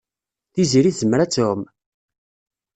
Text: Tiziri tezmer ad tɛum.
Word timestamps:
Tiziri 0.53 0.91
tezmer 0.93 1.19
ad 1.21 1.31
tɛum. 1.31 1.61